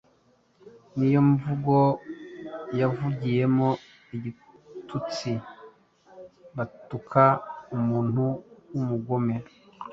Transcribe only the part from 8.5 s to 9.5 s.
w'umugome